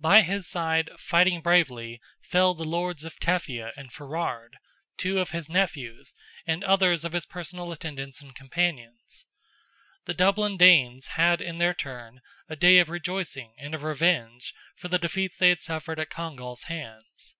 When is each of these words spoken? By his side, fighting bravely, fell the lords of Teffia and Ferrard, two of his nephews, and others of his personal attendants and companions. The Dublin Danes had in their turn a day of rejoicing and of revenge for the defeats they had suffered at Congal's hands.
By 0.00 0.22
his 0.22 0.44
side, 0.48 0.90
fighting 0.96 1.40
bravely, 1.40 2.00
fell 2.20 2.52
the 2.52 2.64
lords 2.64 3.04
of 3.04 3.20
Teffia 3.20 3.70
and 3.76 3.92
Ferrard, 3.92 4.58
two 4.96 5.20
of 5.20 5.30
his 5.30 5.48
nephews, 5.48 6.16
and 6.48 6.64
others 6.64 7.04
of 7.04 7.12
his 7.12 7.24
personal 7.26 7.70
attendants 7.70 8.20
and 8.20 8.34
companions. 8.34 9.26
The 10.04 10.14
Dublin 10.14 10.56
Danes 10.56 11.06
had 11.14 11.40
in 11.40 11.58
their 11.58 11.74
turn 11.74 12.22
a 12.48 12.56
day 12.56 12.78
of 12.78 12.88
rejoicing 12.88 13.54
and 13.56 13.72
of 13.72 13.84
revenge 13.84 14.52
for 14.74 14.88
the 14.88 14.98
defeats 14.98 15.36
they 15.36 15.50
had 15.50 15.60
suffered 15.60 16.00
at 16.00 16.10
Congal's 16.10 16.64
hands. 16.64 17.36